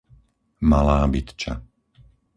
[0.69, 1.53] Malá Bytča